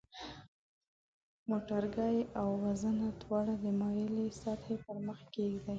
[1.49, 5.69] موټرګی او وزنه دواړه د مایلې سطحې پر مخ کیږدئ.